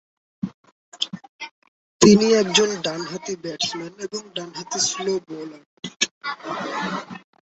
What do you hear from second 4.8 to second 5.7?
Slow bowler.